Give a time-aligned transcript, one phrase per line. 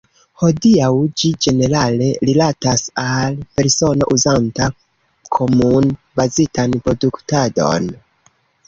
[0.43, 0.87] Hodiaŭ
[1.21, 4.73] ĝi ĝenerale rilatas al persono uzanta
[5.39, 7.93] komun-bazitan produktadon.